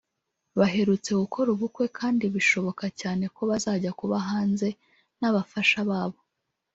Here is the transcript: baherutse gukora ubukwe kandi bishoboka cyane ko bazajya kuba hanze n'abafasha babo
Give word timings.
baherutse 0.59 1.11
gukora 1.21 1.47
ubukwe 1.55 1.85
kandi 1.99 2.23
bishoboka 2.35 2.85
cyane 2.99 3.23
ko 3.35 3.41
bazajya 3.49 3.91
kuba 3.99 4.17
hanze 4.29 4.67
n'abafasha 5.19 5.79
babo 5.89 6.19